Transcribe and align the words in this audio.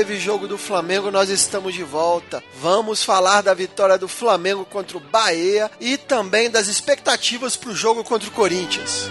teve 0.00 0.18
jogo 0.18 0.48
do 0.48 0.56
Flamengo, 0.56 1.10
nós 1.10 1.28
estamos 1.28 1.74
de 1.74 1.84
volta. 1.84 2.42
Vamos 2.58 3.04
falar 3.04 3.42
da 3.42 3.52
vitória 3.52 3.98
do 3.98 4.08
Flamengo 4.08 4.64
contra 4.64 4.96
o 4.96 5.00
Bahia 5.00 5.70
e 5.78 5.98
também 5.98 6.48
das 6.48 6.68
expectativas 6.68 7.54
para 7.54 7.68
o 7.68 7.76
jogo 7.76 8.02
contra 8.02 8.26
o 8.26 8.32
Corinthians. 8.32 9.10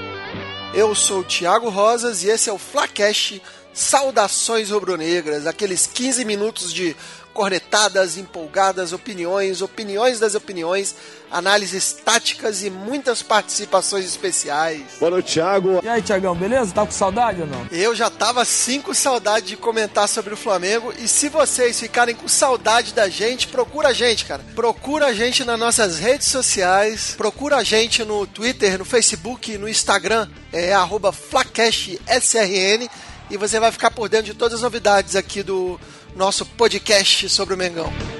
Eu 0.74 0.96
sou 0.96 1.20
o 1.20 1.24
Thiago 1.24 1.70
Rosas 1.70 2.24
e 2.24 2.30
esse 2.30 2.50
é 2.50 2.54
o 2.54 2.58
Flacast 2.58 3.40
Saudações 3.72 4.72
Rubro-Negras, 4.72 5.46
aqueles 5.46 5.86
15 5.86 6.26
minutos 6.26 6.74
de 6.74 6.96
cornetadas, 7.36 8.18
empolgadas, 8.18 8.92
opiniões, 8.92 9.62
opiniões 9.62 10.20
das 10.20 10.34
opiniões, 10.34 10.96
análises 11.32 11.94
táticas 11.94 12.64
e 12.64 12.70
muitas 12.70 13.22
participações 13.22 14.06
especiais. 14.06 14.82
Boa 15.00 15.12
noite, 15.12 15.34
Thiago. 15.34 15.80
E 15.84 15.88
aí, 15.88 16.02
Thiagão, 16.02 16.36
beleza? 16.36 16.74
Tá 16.74 16.86
com 16.86 16.92
saudade 16.92 17.42
ou 17.42 17.48
não? 17.48 17.68
Eu 17.72 17.96
já 17.96 18.10
tava 18.10 18.44
sim 18.46 18.82
com 18.82 18.94
saudade 18.94 19.48
de 19.48 19.58
comentar 19.58 20.08
sobre 20.08 20.34
o 20.34 20.38
Flamengo 20.38 20.94
e 21.00 21.08
se 21.08 21.30
vocês 21.30 21.80
ficarem 21.80 22.16
com 22.16 22.28
saudade 22.28 22.94
da 22.94 23.08
gente, 23.10 23.48
procura 23.48 23.90
a 23.90 23.94
gente, 23.94 24.26
cara. 24.26 24.44
Procura 24.56 25.08
a 25.08 25.14
gente 25.14 25.44
nas 25.44 25.60
nossas 25.60 26.00
redes 26.00 26.28
sociais, 26.28 27.14
procura 27.18 27.58
a 27.58 27.64
gente 27.64 28.04
no 28.04 28.26
Twitter, 28.26 28.78
no 28.78 28.86
Facebook, 28.86 29.58
no 29.58 29.70
Instagram, 29.70 30.28
é 30.52 30.74
arroba 30.74 31.12
FlacashSRN 31.12 32.90
e 33.30 33.38
você 33.38 33.60
vai 33.60 33.72
ficar 33.72 33.92
por 33.92 34.10
dentro 34.10 34.28
de 34.28 34.34
todas 34.34 34.56
as 34.56 34.62
novidades 34.62 35.16
aqui 35.16 35.44
do 35.44 35.80
nosso 36.16 36.46
podcast 36.46 37.30
sobre 37.30 37.54
o 37.54 37.58
Mengão. 37.58 38.19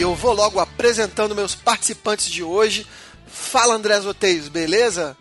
E 0.00 0.02
eu 0.02 0.14
vou 0.14 0.32
logo 0.32 0.58
apresentando 0.58 1.34
meus 1.34 1.54
participantes 1.54 2.30
de 2.30 2.42
hoje. 2.42 2.86
Fala 3.26 3.74
André 3.74 4.00
Zoteiros, 4.00 4.48
beleza? 4.48 5.14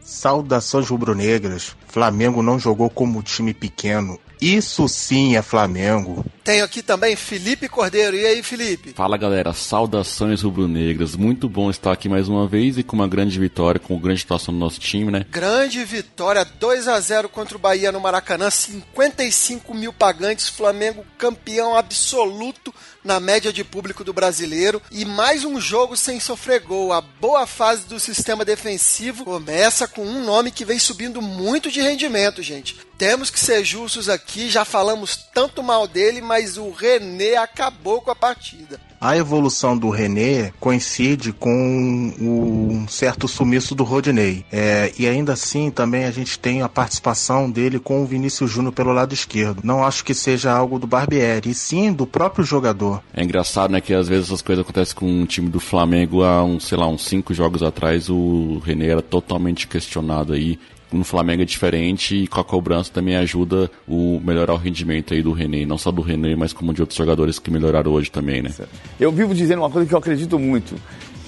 Saudações 0.00 0.88
rubro-negras. 0.88 1.76
Flamengo 1.86 2.42
não 2.42 2.58
jogou 2.58 2.90
como 2.90 3.22
time 3.22 3.54
pequeno. 3.54 4.18
Isso 4.40 4.88
sim 4.88 5.36
é 5.36 5.40
Flamengo. 5.40 6.26
Tenho 6.48 6.64
aqui 6.64 6.82
também 6.82 7.14
Felipe 7.14 7.68
Cordeiro. 7.68 8.16
E 8.16 8.24
aí, 8.24 8.42
Felipe? 8.42 8.94
Fala 8.94 9.18
galera, 9.18 9.52
saudações 9.52 10.40
rubro-negras. 10.40 11.14
Muito 11.14 11.46
bom 11.46 11.68
estar 11.68 11.92
aqui 11.92 12.08
mais 12.08 12.26
uma 12.26 12.48
vez 12.48 12.78
e 12.78 12.82
com 12.82 12.96
uma 12.96 13.06
grande 13.06 13.38
vitória, 13.38 13.78
com 13.78 14.00
grande 14.00 14.20
situação 14.20 14.54
do 14.54 14.58
nosso 14.58 14.80
time, 14.80 15.12
né? 15.12 15.26
Grande 15.30 15.84
vitória, 15.84 16.46
2 16.46 16.88
a 16.88 16.98
0 16.98 17.28
contra 17.28 17.54
o 17.54 17.60
Bahia 17.60 17.92
no 17.92 18.00
Maracanã, 18.00 18.48
55 18.48 19.74
mil 19.74 19.92
pagantes, 19.92 20.48
Flamengo 20.48 21.04
campeão 21.18 21.76
absoluto 21.76 22.72
na 23.04 23.20
média 23.20 23.52
de 23.52 23.64
público 23.64 24.04
do 24.04 24.12
brasileiro 24.12 24.82
e 24.90 25.04
mais 25.04 25.44
um 25.44 25.60
jogo 25.60 25.96
sem 25.96 26.20
sofrer 26.20 26.60
gol. 26.60 26.92
A 26.92 27.00
boa 27.00 27.46
fase 27.46 27.86
do 27.86 28.00
sistema 28.00 28.44
defensivo 28.44 29.24
começa 29.24 29.86
com 29.86 30.02
um 30.02 30.24
nome 30.24 30.50
que 30.50 30.64
vem 30.64 30.78
subindo 30.78 31.20
muito 31.20 31.70
de 31.70 31.80
rendimento, 31.80 32.42
gente. 32.42 32.76
Temos 32.98 33.30
que 33.30 33.38
ser 33.38 33.64
justos 33.64 34.08
aqui, 34.08 34.50
já 34.50 34.64
falamos 34.64 35.16
tanto 35.32 35.62
mal 35.62 35.86
dele, 35.86 36.20
mas 36.20 36.37
o 36.56 36.70
René 36.70 37.36
acabou 37.36 38.00
com 38.00 38.10
a 38.10 38.14
partida. 38.14 38.78
A 39.00 39.16
evolução 39.16 39.78
do 39.78 39.90
René 39.90 40.52
coincide 40.58 41.32
com 41.32 42.12
um 42.20 42.86
certo 42.88 43.28
sumiço 43.28 43.74
do 43.74 43.84
Rodinei. 43.84 44.44
É, 44.50 44.92
e 44.98 45.06
ainda 45.06 45.34
assim, 45.34 45.70
também 45.70 46.04
a 46.04 46.10
gente 46.10 46.36
tem 46.38 46.62
a 46.62 46.68
participação 46.68 47.48
dele 47.48 47.78
com 47.78 48.02
o 48.02 48.06
Vinícius 48.06 48.50
Júnior 48.50 48.72
pelo 48.72 48.92
lado 48.92 49.14
esquerdo. 49.14 49.60
Não 49.62 49.84
acho 49.84 50.04
que 50.04 50.14
seja 50.14 50.52
algo 50.52 50.80
do 50.80 50.86
Barbieri, 50.86 51.50
e 51.50 51.54
sim 51.54 51.92
do 51.92 52.06
próprio 52.06 52.44
jogador. 52.44 53.00
É 53.14 53.22
engraçado, 53.22 53.70
né, 53.70 53.80
que 53.80 53.94
às 53.94 54.08
vezes 54.08 54.26
essas 54.26 54.42
coisas 54.42 54.64
acontecem 54.64 54.96
com 54.96 55.22
o 55.22 55.26
time 55.26 55.48
do 55.48 55.60
Flamengo 55.60 56.24
há, 56.24 56.42
um, 56.42 56.58
sei 56.58 56.76
lá, 56.76 56.88
uns 56.88 57.04
cinco 57.04 57.32
jogos 57.32 57.62
atrás, 57.62 58.08
o 58.08 58.60
René 58.64 58.88
era 58.88 59.02
totalmente 59.02 59.68
questionado 59.68 60.32
aí 60.32 60.58
no 60.92 61.04
Flamengo 61.04 61.42
é 61.42 61.44
diferente 61.44 62.16
e 62.16 62.26
com 62.26 62.40
a 62.40 62.44
cobrança 62.44 62.90
também 62.92 63.16
ajuda 63.16 63.70
o 63.86 64.20
melhorar 64.24 64.54
o 64.54 64.56
rendimento 64.56 65.14
aí 65.14 65.22
do 65.22 65.32
René, 65.32 65.64
não 65.64 65.78
só 65.78 65.90
do 65.90 66.02
René, 66.02 66.34
mas 66.34 66.52
como 66.52 66.72
de 66.72 66.80
outros 66.80 66.96
jogadores 66.96 67.38
que 67.38 67.50
melhoraram 67.50 67.92
hoje 67.92 68.10
também, 68.10 68.42
né? 68.42 68.50
Eu 68.98 69.12
vivo 69.12 69.34
dizendo 69.34 69.60
uma 69.60 69.70
coisa 69.70 69.86
que 69.86 69.94
eu 69.94 69.98
acredito 69.98 70.38
muito. 70.38 70.74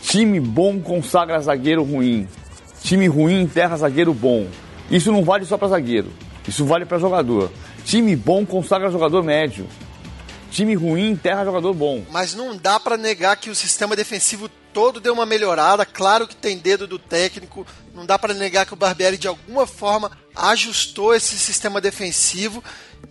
Time 0.03 0.41
bom 0.41 0.81
consagra 0.81 1.41
zagueiro 1.41 1.83
ruim. 1.83 2.27
Time 2.83 3.07
ruim 3.07 3.43
enterra 3.43 3.77
zagueiro 3.77 4.15
bom. 4.15 4.47
Isso 4.91 5.13
não 5.13 5.23
vale 5.23 5.45
só 5.45 5.59
para 5.59 5.69
zagueiro. 5.69 6.09
Isso 6.49 6.65
vale 6.65 6.85
para 6.85 6.99
jogador. 6.99 7.51
Time 7.85 8.17
bom 8.17 8.45
consagra 8.47 8.91
jogador 8.91 9.23
médio. 9.23 9.67
Time 10.51 10.75
ruim 10.75 11.11
enterra 11.11 11.45
jogador 11.45 11.73
bom. 11.73 12.05
Mas 12.11 12.35
não 12.35 12.57
dá 12.57 12.79
para 12.81 12.97
negar 12.97 13.37
que 13.37 13.51
o 13.51 13.55
sistema 13.55 13.95
defensivo 13.95 14.49
todo 14.73 15.01
deu 15.01 15.13
uma 15.13 15.25
melhorada. 15.25 15.87
Claro 15.87 16.27
que 16.27 16.35
tem 16.35 16.59
dedo 16.59 16.87
do 16.87 16.99
técnico. 16.99 17.67
Não 17.95 18.05
dá 18.05 18.19
para 18.19 18.35
negar 18.35 18.67
que 18.67 18.73
o 18.73 18.77
Barbieri 18.77 19.17
de 19.17 19.29
alguma 19.29 19.67
forma 19.67 20.11
ajustou 20.35 21.15
esse 21.15 21.39
sistema 21.39 21.81
defensivo 21.81 22.63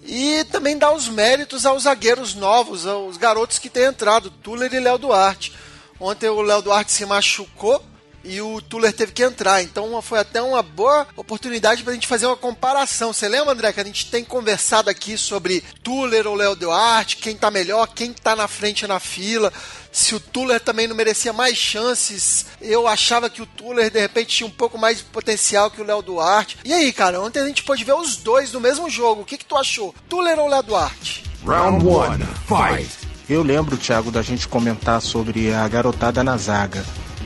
e 0.04 0.44
também 0.52 0.78
dá 0.78 0.94
os 0.94 1.08
méritos 1.08 1.66
aos 1.66 1.84
zagueiros 1.84 2.36
novos, 2.36 2.86
aos 2.86 3.18
garotos 3.18 3.60
que 3.60 3.70
têm 3.70 3.86
entrado, 3.86 4.30
Tuller 4.30 4.74
e 4.74 4.80
Léo 4.80 4.98
Duarte. 4.98 5.54
Ontem 6.00 6.30
o 6.30 6.42
Léo 6.42 6.62
Duarte 6.62 6.92
se 6.92 7.06
machucou 7.06 7.84
e 8.24 8.42
o 8.42 8.62
Tuller 8.62 8.94
teve 8.94 9.12
que 9.12 9.24
entrar. 9.24 9.62
Então 9.62 10.02
foi 10.02 10.20
até 10.20 10.42
uma 10.42 10.62
boa 10.62 11.08
oportunidade 11.16 11.84
para 11.84 11.92
a 11.92 11.94
gente 11.94 12.08
fazer 12.08 12.26
uma 12.26 12.38
comparação. 12.38 13.14
Você 13.14 13.28
lembra, 13.28 13.54
André, 13.54 13.74
que 13.74 13.80
a 13.80 13.86
gente 13.86 14.10
tem 14.10 14.24
conversado 14.24 14.90
aqui 14.90 15.18
sobre 15.18 15.64
Tuller 15.84 16.28
ou 16.28 16.36
Léo 16.36 16.56
Duarte, 16.56 17.18
quem 17.18 17.36
tá 17.36 17.50
melhor, 17.50 17.88
quem 17.88 18.14
tá 18.14 18.36
na 18.36 18.48
frente 18.48 18.86
na 18.88 19.00
fila. 19.00 19.52
Se 19.92 20.14
o 20.14 20.20
Tuller 20.20 20.60
também 20.60 20.88
não 20.88 20.96
merecia 20.96 21.34
mais 21.34 21.58
chances, 21.58 22.46
eu 22.62 22.88
achava 22.88 23.30
que 23.30 23.42
o 23.42 23.46
Tuller 23.46 23.90
de 23.90 24.00
repente 24.00 24.38
tinha 24.38 24.48
um 24.48 24.52
pouco 24.52 24.78
mais 24.78 25.00
de 25.00 25.04
potencial 25.06 25.72
que 25.72 25.82
o 25.82 25.86
Léo 25.86 26.02
Duarte. 26.02 26.58
E 26.64 26.74
aí, 26.74 26.94
cara, 26.94 27.20
ontem 27.20 27.40
a 27.40 27.48
gente 27.48 27.64
pôde 27.64 27.84
ver 27.84 27.94
os 27.94 28.18
dois 28.18 28.52
no 28.52 28.60
mesmo 28.60 28.90
jogo. 28.90 29.22
O 29.22 29.26
que, 29.26 29.38
que 29.38 29.46
tu 29.46 29.58
achou? 29.58 29.96
Tuller 30.08 30.38
ou 30.38 30.48
Léo 30.48 30.64
Duarte? 30.64 31.24
Round 31.46 31.86
1, 31.86 32.18
fight! 32.46 33.10
Eu 33.30 33.44
lembro, 33.44 33.78
Thiago, 33.78 34.12
da 34.12 34.24
gente 34.24 34.48
comentar 34.48 35.02
sobre 35.02 35.54
a 35.54 35.68
garotada 35.68 36.24
na 36.24 36.36
zaga. 36.36 36.84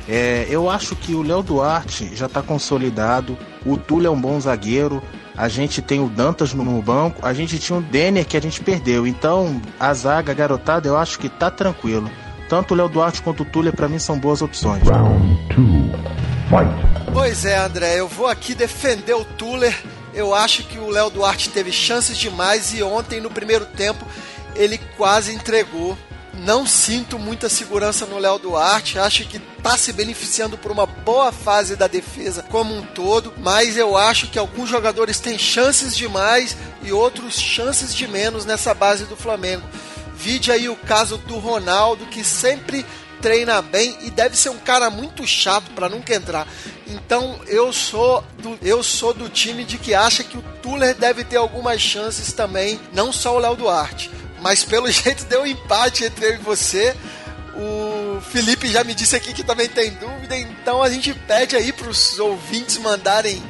É, 0.08 0.46
eu 0.50 0.70
acho 0.70 0.96
que 0.96 1.14
o 1.14 1.22
Léo 1.22 1.42
Duarte 1.42 2.16
já 2.16 2.26
está 2.26 2.42
consolidado. 2.42 3.38
O 3.66 3.78
Túlio 3.78 4.08
é 4.08 4.12
um 4.12 4.20
bom 4.20 4.40
zagueiro. 4.40 5.02
A 5.36 5.48
gente 5.48 5.82
tem 5.82 6.00
o 6.00 6.10
Dantas 6.10 6.54
no 6.54 6.82
banco. 6.82 7.26
A 7.26 7.34
gente 7.34 7.58
tinha 7.58 7.80
o 7.80 7.82
Denner 7.82 8.26
que 8.26 8.38
a 8.38 8.42
gente 8.42 8.62
perdeu. 8.62 9.08
Então, 9.08 9.62
a 9.80 9.94
zaga, 9.94 10.32
a 10.32 10.36
garotada, 10.36 10.88
eu 10.88 10.98
acho 10.98 11.18
que 11.18 11.30
tá 11.30 11.50
tranquilo. 11.50 12.10
Tanto 12.50 12.74
o 12.74 12.78
Léo 12.78 12.90
Duarte 12.90 13.22
quanto 13.22 13.44
o 13.44 13.46
Túlio, 13.46 13.74
para 13.74 13.88
mim, 13.88 13.98
são 13.98 14.20
boas 14.20 14.42
opções. 14.42 14.84
Pois 17.12 17.46
é, 17.46 17.58
André, 17.58 18.00
eu 18.00 18.08
vou 18.08 18.28
aqui 18.28 18.54
defender 18.54 19.14
o 19.14 19.24
Tuller. 19.24 19.74
Eu 20.14 20.36
acho 20.36 20.64
que 20.64 20.78
o 20.78 20.90
Léo 20.90 21.10
Duarte 21.10 21.50
teve 21.50 21.72
chances 21.72 22.18
demais 22.18 22.74
e 22.74 22.84
ontem, 22.84 23.20
no 23.20 23.32
primeiro 23.32 23.66
tempo, 23.66 24.06
ele 24.56 24.78
quase 24.98 25.34
entregou 25.34 25.98
não 26.34 26.66
sinto 26.66 27.20
muita 27.20 27.48
segurança 27.48 28.06
no 28.06 28.18
Léo 28.18 28.40
Duarte. 28.40 29.00
Acho 29.00 29.26
que 29.26 29.38
está 29.38 29.78
se 29.78 29.94
beneficiando 29.94 30.58
por 30.58 30.72
uma 30.72 30.86
boa 30.86 31.32
fase 31.32 31.76
da 31.76 31.88
defesa 31.88 32.44
como 32.50 32.76
um 32.76 32.82
todo, 32.82 33.34
mas 33.38 33.78
eu 33.78 33.96
acho 33.96 34.28
que 34.28 34.40
alguns 34.40 34.70
jogadores 34.70 35.20
têm 35.20 35.38
chances 35.38 35.96
demais 35.96 36.58
e 36.82 36.92
outros 36.92 37.40
chances 37.40 37.96
de 37.96 38.08
menos 38.08 38.46
nessa 38.46 38.74
base 38.74 39.06
do 39.06 39.16
Flamengo. 39.16 39.64
Vide 40.16 40.52
aí 40.52 40.70
o 40.70 40.76
caso 40.76 41.18
do 41.18 41.38
Ronaldo, 41.38 42.06
que 42.06 42.24
sempre 42.24 42.86
treina 43.22 43.62
bem 43.62 43.98
e 44.02 44.10
deve 44.10 44.36
ser 44.36 44.50
um 44.50 44.58
cara 44.58 44.90
muito 44.90 45.26
chato 45.26 45.72
para 45.72 45.88
nunca 45.88 46.14
entrar. 46.14 46.46
Então 46.86 47.40
eu 47.48 47.72
sou 47.72 48.22
do, 48.40 48.58
eu 48.62 48.84
sou 48.84 49.14
do 49.14 49.30
time 49.30 49.64
de 49.64 49.78
que 49.78 49.94
acha 49.94 50.26
que 50.26 50.38
o 50.38 50.44
Tuller 50.62 50.94
deve 50.94 51.24
ter 51.24 51.38
algumas 51.38 51.82
chances 51.82 52.34
também, 52.34 52.80
não 52.92 53.14
só 53.14 53.36
o 53.36 53.40
Léo 53.40 53.56
Duarte. 53.56 54.12
Mas 54.44 54.64
pelo 54.64 54.90
jeito 54.92 55.26
deu 55.26 55.42
um 55.42 55.48
empate 55.48 56.04
entre 56.04 56.26
eu 56.26 56.34
e 56.36 56.38
você. 56.38 56.96
O 57.56 58.22
Felipe 58.22 58.68
já 58.68 58.84
me 58.84 58.94
disse 58.94 59.16
aqui 59.16 59.34
que 59.34 59.44
também 59.44 59.70
tem 59.70 59.92
dúvida, 59.92 60.36
então 60.38 60.82
a 60.82 60.90
gente 60.90 61.14
pede 61.14 61.56
aí 61.56 61.72
para 61.72 61.88
os 61.88 62.20
ouvintes 62.20 62.78
mandarem 62.78 63.42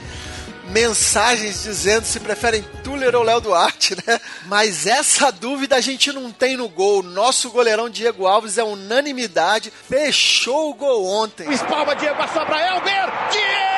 mensagens 0.66 1.64
dizendo 1.64 2.06
se 2.06 2.20
preferem 2.20 2.64
Tuller 2.84 3.16
ou 3.16 3.24
Léo 3.24 3.40
Duarte, 3.40 3.96
né? 4.06 4.20
Mas 4.46 4.88
essa 4.88 5.32
dúvida 5.32 5.76
a 5.76 5.82
gente 5.82 6.12
não 6.12 6.32
tem 6.32 6.58
no 6.58 6.68
gol. 6.68 7.04
Nosso 7.04 7.50
goleirão 7.50 7.90
Diego 7.90 8.26
Alves 8.28 8.58
é 8.58 8.64
unanimidade, 8.64 9.72
fechou 9.88 10.72
o 10.72 10.74
gol 10.74 11.06
ontem. 11.06 11.50
Espalma 11.52 11.96
Diego, 11.96 12.18
passou 12.18 12.46
para 12.46 12.76
Elber. 12.76 13.12
Diego! 13.32 13.73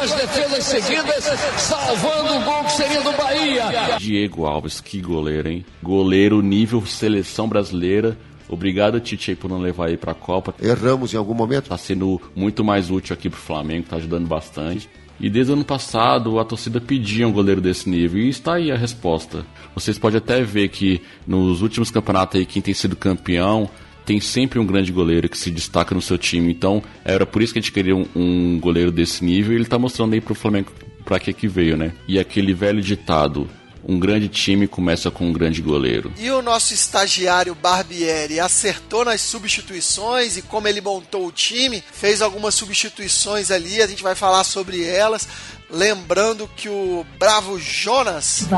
Duas 0.00 0.14
defesas 0.14 0.64
seguidas, 0.64 1.24
salvando 1.58 2.36
o 2.36 2.42
gol 2.42 2.64
que 2.64 2.72
seria 2.72 3.02
do 3.02 3.12
Bahia. 3.12 3.98
Diego 3.98 4.46
Alves, 4.46 4.80
que 4.80 4.98
goleiro, 4.98 5.50
hein? 5.50 5.62
Goleiro 5.82 6.40
nível 6.40 6.86
seleção 6.86 7.46
brasileira. 7.46 8.16
Obrigado, 8.48 8.98
Tite, 8.98 9.34
por 9.34 9.50
não 9.50 9.58
levar 9.58 9.88
aí 9.88 9.98
pra 9.98 10.14
Copa. 10.14 10.54
Erramos 10.58 11.12
em 11.12 11.18
algum 11.18 11.34
momento? 11.34 11.68
Tá 11.68 11.76
sendo 11.76 12.18
muito 12.34 12.64
mais 12.64 12.90
útil 12.90 13.12
aqui 13.12 13.28
pro 13.28 13.38
Flamengo, 13.38 13.88
tá 13.90 13.96
ajudando 13.96 14.26
bastante. 14.26 14.88
E 15.20 15.28
desde 15.28 15.52
o 15.52 15.54
ano 15.54 15.66
passado 15.66 16.40
a 16.40 16.46
torcida 16.46 16.80
pedia 16.80 17.28
um 17.28 17.32
goleiro 17.32 17.60
desse 17.60 17.86
nível 17.86 18.20
e 18.20 18.30
está 18.30 18.54
aí 18.54 18.72
a 18.72 18.78
resposta. 18.78 19.44
Vocês 19.74 19.98
podem 19.98 20.16
até 20.16 20.42
ver 20.42 20.70
que 20.70 21.02
nos 21.26 21.60
últimos 21.60 21.90
campeonatos 21.90 22.40
aí 22.40 22.46
quem 22.46 22.62
tem 22.62 22.72
sido 22.72 22.96
campeão 22.96 23.68
tem 24.10 24.20
sempre 24.20 24.58
um 24.58 24.66
grande 24.66 24.90
goleiro 24.90 25.28
que 25.28 25.38
se 25.38 25.52
destaca 25.52 25.94
no 25.94 26.02
seu 26.02 26.18
time. 26.18 26.50
Então 26.50 26.82
era 27.04 27.24
por 27.24 27.40
isso 27.40 27.52
que 27.52 27.60
a 27.60 27.62
gente 27.62 27.70
queria 27.70 27.94
um, 27.94 28.04
um 28.16 28.58
goleiro 28.58 28.90
desse 28.90 29.24
nível 29.24 29.52
e 29.52 29.54
ele 29.54 29.62
está 29.62 29.78
mostrando 29.78 30.14
aí 30.14 30.20
pro 30.20 30.34
Flamengo 30.34 30.72
para 31.04 31.20
que 31.20 31.32
que 31.32 31.46
veio, 31.46 31.76
né? 31.76 31.92
E 32.08 32.18
aquele 32.18 32.52
velho 32.52 32.82
ditado, 32.82 33.48
um 33.86 34.00
grande 34.00 34.26
time 34.26 34.66
começa 34.66 35.12
com 35.12 35.28
um 35.28 35.32
grande 35.32 35.62
goleiro. 35.62 36.12
E 36.18 36.28
o 36.28 36.42
nosso 36.42 36.74
estagiário 36.74 37.54
Barbieri 37.54 38.40
acertou 38.40 39.04
nas 39.04 39.20
substituições 39.20 40.36
e 40.36 40.42
como 40.42 40.66
ele 40.66 40.80
montou 40.80 41.24
o 41.28 41.30
time, 41.30 41.80
fez 41.92 42.20
algumas 42.20 42.56
substituições 42.56 43.52
ali, 43.52 43.80
a 43.80 43.86
gente 43.86 44.02
vai 44.02 44.16
falar 44.16 44.42
sobre 44.42 44.82
elas. 44.82 45.28
Lembrando 45.70 46.50
que 46.56 46.68
o 46.68 47.06
bravo 47.16 47.60
Jonas 47.60 48.48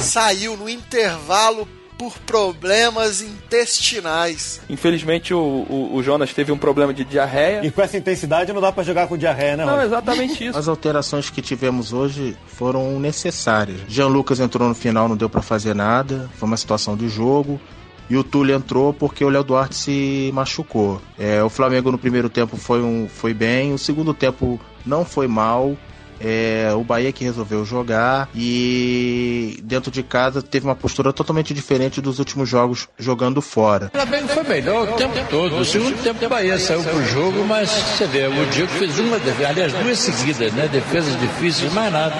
saiu 0.00 0.56
no 0.56 0.68
intervalo 0.68 1.68
por 2.00 2.18
problemas 2.20 3.20
intestinais. 3.20 4.58
Infelizmente, 4.70 5.34
o, 5.34 5.38
o, 5.38 5.96
o, 5.96 6.02
Jonas 6.02 6.32
teve 6.32 6.50
um 6.50 6.56
problema 6.56 6.94
de 6.94 7.04
diarreia. 7.04 7.60
E 7.62 7.70
com 7.70 7.82
essa 7.82 7.98
intensidade 7.98 8.50
não 8.54 8.60
dá 8.62 8.72
para 8.72 8.82
jogar 8.82 9.06
com 9.06 9.18
diarreia, 9.18 9.54
né? 9.54 9.66
Não, 9.66 9.82
exatamente 9.82 10.46
isso. 10.46 10.58
As 10.58 10.66
alterações 10.66 11.28
que 11.28 11.42
tivemos 11.42 11.92
hoje 11.92 12.34
foram 12.46 12.98
necessárias. 12.98 13.82
Jean 13.86 14.06
Lucas 14.06 14.40
entrou 14.40 14.66
no 14.66 14.74
final, 14.74 15.10
não 15.10 15.16
deu 15.16 15.28
para 15.28 15.42
fazer 15.42 15.74
nada. 15.74 16.30
Foi 16.36 16.46
uma 16.46 16.56
situação 16.56 16.96
de 16.96 17.06
jogo. 17.06 17.60
E 18.08 18.16
o 18.16 18.24
Túlio 18.24 18.56
entrou 18.56 18.94
porque 18.94 19.22
o 19.22 19.28
Léo 19.28 19.44
Duarte 19.44 19.74
se 19.74 20.30
machucou. 20.32 21.02
É, 21.18 21.42
o 21.44 21.50
Flamengo 21.50 21.92
no 21.92 21.98
primeiro 21.98 22.30
tempo 22.30 22.56
foi, 22.56 22.80
um, 22.80 23.10
foi 23.10 23.34
bem, 23.34 23.74
o 23.74 23.78
segundo 23.78 24.14
tempo 24.14 24.58
não 24.86 25.04
foi 25.04 25.28
mal. 25.28 25.76
É, 26.20 26.70
o 26.74 26.84
Bahia 26.84 27.10
que 27.12 27.24
resolveu 27.24 27.64
jogar 27.64 28.28
e 28.34 29.58
dentro 29.62 29.90
de 29.90 30.02
casa 30.02 30.42
teve 30.42 30.66
uma 30.66 30.76
postura 30.76 31.12
totalmente 31.12 31.54
diferente 31.54 32.00
dos 32.00 32.18
últimos 32.18 32.48
jogos 32.48 32.88
jogando 32.98 33.40
fora. 33.40 33.86
O 33.86 33.90
Flamengo 33.90 34.28
foi 34.28 34.42
melhor 34.42 34.88
o 34.88 34.92
tempo 34.92 35.14
todo. 35.30 35.56
O 35.56 35.64
segundo 35.64 35.96
tempo 36.02 36.24
o 36.24 36.28
Bahia 36.28 36.58
saiu 36.58 36.82
pro 36.82 37.02
jogo, 37.04 37.44
mas 37.44 37.70
você 37.70 38.06
vê, 38.06 38.26
o 38.26 38.46
Diego 38.46 38.70
fez 38.72 38.98
uma, 38.98 39.16
aliás, 39.48 39.72
duas 39.72 39.98
seguidas, 39.98 40.52
né? 40.52 40.68
Defesas 40.68 41.18
difíceis, 41.18 41.72
mais 41.72 41.92
nada. 41.92 42.14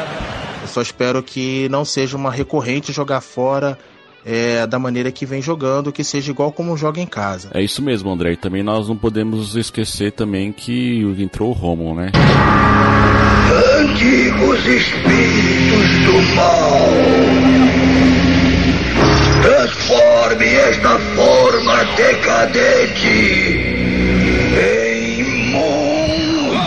Eu 0.62 0.68
só 0.68 0.80
espero 0.80 1.22
que 1.22 1.68
não 1.68 1.84
seja 1.84 2.16
uma 2.16 2.30
recorrente 2.30 2.92
jogar 2.92 3.20
fora 3.20 3.78
é, 4.24 4.66
da 4.66 4.78
maneira 4.78 5.10
que 5.10 5.24
vem 5.26 5.40
jogando, 5.40 5.92
que 5.92 6.04
seja 6.04 6.30
igual 6.30 6.52
como 6.52 6.76
joga 6.76 7.00
em 7.00 7.06
casa. 7.06 7.50
É 7.54 7.62
isso 7.62 7.82
mesmo, 7.82 8.10
André. 8.10 8.32
E 8.32 8.36
também 8.36 8.62
nós 8.62 8.88
não 8.88 8.96
podemos 8.96 9.56
esquecer 9.56 10.12
também 10.12 10.52
que 10.52 11.02
entrou 11.18 11.50
o 11.50 11.52
Romulo, 11.52 11.94
né? 11.94 12.10
Antigos 14.00 14.66
espíritos 14.66 15.90
do 16.06 16.34
mal, 16.34 16.88
transforme 19.42 20.46
esta 20.46 20.98
forma 20.98 21.84
decadente 21.96 23.06
em 24.56 25.50
monstro. 25.50 26.60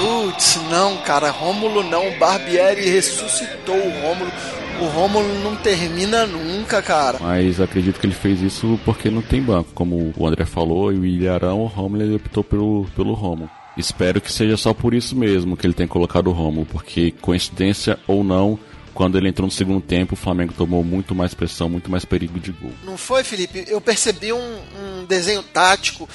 Putz, 0.00 0.60
não, 0.70 0.96
cara, 1.02 1.28
Rômulo 1.30 1.82
não. 1.82 2.10
Barbieri 2.18 2.88
ressuscitou 2.88 3.76
o 3.76 4.00
Rômulo 4.00 4.32
o 4.80 4.86
Romulo 4.86 5.44
não 5.44 5.54
termina 5.54 6.24
nunca, 6.26 6.80
cara. 6.80 7.18
Mas 7.20 7.60
acredito 7.60 8.00
que 8.00 8.06
ele 8.06 8.14
fez 8.14 8.40
isso 8.40 8.80
porque 8.82 9.10
não 9.10 9.20
tem 9.20 9.42
banco. 9.42 9.68
Como 9.74 10.14
o 10.16 10.26
André 10.26 10.46
falou, 10.46 10.90
e 10.90 10.98
o 10.98 11.04
Ilharão, 11.04 11.60
o 11.60 11.66
Romulo 11.66 12.02
ele 12.02 12.16
optou 12.16 12.42
pelo, 12.42 12.86
pelo 12.96 13.12
Romulo. 13.12 13.50
Espero 13.76 14.20
que 14.20 14.30
seja 14.30 14.56
só 14.56 14.74
por 14.74 14.92
isso 14.92 15.16
mesmo 15.16 15.56
que 15.56 15.66
ele 15.66 15.74
tenha 15.74 15.88
colocado 15.88 16.28
o 16.28 16.32
Romulo, 16.32 16.66
porque 16.66 17.10
coincidência 17.20 17.98
ou 18.06 18.22
não, 18.22 18.58
quando 18.92 19.16
ele 19.16 19.28
entrou 19.28 19.46
no 19.46 19.52
segundo 19.52 19.80
tempo, 19.80 20.14
o 20.14 20.16
Flamengo 20.16 20.52
tomou 20.52 20.84
muito 20.84 21.14
mais 21.14 21.32
pressão, 21.32 21.68
muito 21.68 21.90
mais 21.90 22.04
perigo 22.04 22.38
de 22.38 22.52
gol. 22.52 22.72
Não 22.84 22.96
foi, 22.96 23.24
Felipe? 23.24 23.64
Eu 23.66 23.80
percebi 23.80 24.32
um, 24.32 24.38
um 24.40 25.04
desenho 25.06 25.42
tático 25.42 26.08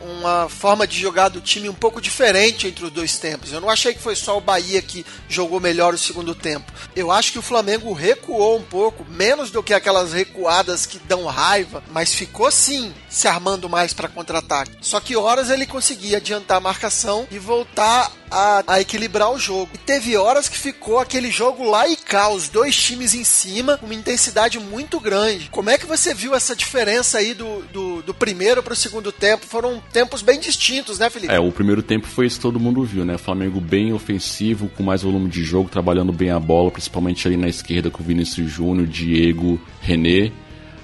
uma 0.00 0.48
forma 0.48 0.86
de 0.86 0.98
jogar 0.98 1.28
do 1.28 1.40
time 1.40 1.68
um 1.68 1.74
pouco 1.74 2.00
diferente 2.00 2.66
entre 2.66 2.84
os 2.84 2.90
dois 2.90 3.18
tempos. 3.18 3.52
Eu 3.52 3.60
não 3.60 3.70
achei 3.70 3.94
que 3.94 4.02
foi 4.02 4.14
só 4.14 4.36
o 4.36 4.40
Bahia 4.40 4.80
que 4.80 5.04
jogou 5.28 5.60
melhor 5.60 5.94
o 5.94 5.98
segundo 5.98 6.34
tempo. 6.34 6.72
Eu 6.94 7.10
acho 7.10 7.32
que 7.32 7.38
o 7.38 7.42
Flamengo 7.42 7.92
recuou 7.92 8.56
um 8.56 8.62
pouco, 8.62 9.04
menos 9.08 9.50
do 9.50 9.62
que 9.62 9.74
aquelas 9.74 10.12
recuadas 10.12 10.86
que 10.86 10.98
dão 10.98 11.26
raiva, 11.26 11.82
mas 11.90 12.14
ficou 12.14 12.50
sim 12.50 12.92
se 13.08 13.26
armando 13.26 13.68
mais 13.68 13.92
para 13.92 14.08
contra-ataque. 14.08 14.76
Só 14.80 15.00
que 15.00 15.16
horas 15.16 15.50
ele 15.50 15.66
conseguia 15.66 16.18
adiantar 16.18 16.58
a 16.58 16.60
marcação 16.60 17.26
e 17.30 17.38
voltar 17.38 18.10
a, 18.30 18.64
a, 18.66 18.80
equilibrar 18.80 19.32
o 19.32 19.38
jogo. 19.38 19.70
E 19.74 19.78
teve 19.78 20.16
horas 20.16 20.48
que 20.48 20.56
ficou 20.56 20.98
aquele 20.98 21.30
jogo 21.30 21.68
lá 21.68 21.88
e 21.88 21.96
cá, 21.96 22.28
os 22.28 22.48
dois 22.48 22.76
times 22.76 23.14
em 23.14 23.24
cima, 23.24 23.78
uma 23.82 23.94
intensidade 23.94 24.58
muito 24.58 25.00
grande. 25.00 25.48
Como 25.50 25.70
é 25.70 25.78
que 25.78 25.86
você 25.86 26.14
viu 26.14 26.34
essa 26.34 26.54
diferença 26.54 27.18
aí 27.18 27.34
do, 27.34 27.62
do, 27.72 28.02
do 28.02 28.14
primeiro 28.14 28.62
para 28.62 28.72
o 28.72 28.76
segundo 28.76 29.10
tempo? 29.12 29.46
Foram 29.46 29.82
tempos 29.92 30.22
bem 30.22 30.38
distintos, 30.38 30.98
né, 30.98 31.10
Felipe? 31.10 31.32
É, 31.32 31.38
o 31.38 31.52
primeiro 31.52 31.82
tempo 31.82 32.06
foi 32.06 32.26
isso 32.26 32.36
que 32.36 32.42
todo 32.42 32.60
mundo 32.60 32.84
viu, 32.84 33.04
né? 33.04 33.18
Flamengo 33.18 33.60
bem 33.60 33.92
ofensivo, 33.92 34.68
com 34.68 34.82
mais 34.82 35.02
volume 35.02 35.28
de 35.28 35.42
jogo, 35.44 35.68
trabalhando 35.68 36.12
bem 36.12 36.30
a 36.30 36.38
bola, 36.38 36.70
principalmente 36.70 37.26
ali 37.26 37.36
na 37.36 37.48
esquerda 37.48 37.90
com 37.90 38.02
o 38.02 38.06
Vinícius 38.06 38.50
Júnior, 38.50 38.86
Diego, 38.86 39.60
René, 39.80 40.32